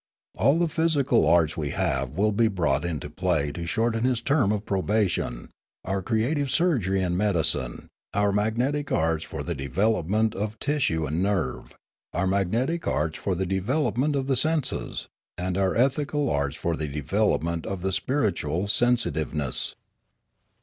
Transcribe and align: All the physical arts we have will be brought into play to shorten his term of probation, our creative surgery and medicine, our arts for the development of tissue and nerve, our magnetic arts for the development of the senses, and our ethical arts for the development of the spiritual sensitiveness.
All 0.35 0.57
the 0.57 0.67
physical 0.67 1.27
arts 1.27 1.55
we 1.55 1.69
have 1.69 2.09
will 2.09 2.31
be 2.31 2.47
brought 2.47 2.83
into 2.83 3.07
play 3.07 3.51
to 3.51 3.67
shorten 3.67 4.03
his 4.03 4.19
term 4.19 4.51
of 4.51 4.65
probation, 4.65 5.49
our 5.85 6.01
creative 6.01 6.49
surgery 6.49 7.03
and 7.03 7.15
medicine, 7.15 7.85
our 8.11 8.33
arts 8.91 9.23
for 9.23 9.43
the 9.43 9.53
development 9.53 10.33
of 10.33 10.57
tissue 10.57 11.05
and 11.05 11.21
nerve, 11.21 11.75
our 12.15 12.25
magnetic 12.25 12.87
arts 12.87 13.19
for 13.19 13.35
the 13.35 13.45
development 13.45 14.15
of 14.15 14.25
the 14.25 14.35
senses, 14.35 15.07
and 15.37 15.55
our 15.55 15.75
ethical 15.75 16.31
arts 16.31 16.55
for 16.55 16.75
the 16.75 16.87
development 16.87 17.67
of 17.67 17.83
the 17.83 17.91
spiritual 17.91 18.67
sensitiveness. 18.67 19.75